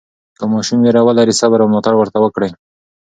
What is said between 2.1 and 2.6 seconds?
وکړئ.